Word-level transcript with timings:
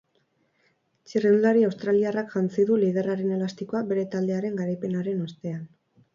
Txirrindulari 1.11 1.61
australiarrak 1.67 2.31
jantzi 2.37 2.65
du 2.71 2.79
liderraren 2.85 3.37
elastikoa 3.37 3.83
bere 3.93 4.09
taldearen 4.17 4.59
garaipenaren 4.65 5.23
ostean. 5.29 5.63